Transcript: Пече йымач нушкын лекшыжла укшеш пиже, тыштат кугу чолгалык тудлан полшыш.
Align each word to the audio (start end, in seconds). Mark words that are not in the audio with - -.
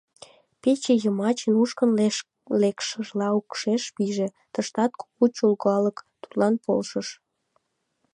Пече 0.61 0.93
йымач 1.03 1.39
нушкын 1.53 1.91
лекшыжла 2.61 3.27
укшеш 3.39 3.83
пиже, 3.95 4.27
тыштат 4.53 4.91
кугу 4.99 5.25
чолгалык 5.35 5.97
тудлан 6.21 6.53
полшыш. 6.63 7.07